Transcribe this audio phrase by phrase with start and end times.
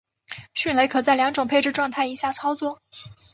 [0.55, 2.81] 迅雷可在两种配置状态以下操作。